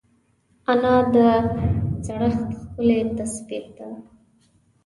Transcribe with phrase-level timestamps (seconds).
[0.71, 1.15] انا د
[2.05, 3.89] زړښت ښکلی تصویر ده